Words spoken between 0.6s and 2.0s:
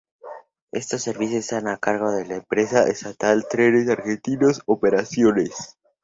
Estos servicios están a